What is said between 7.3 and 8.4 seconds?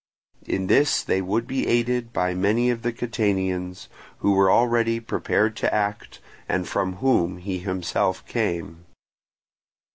he himself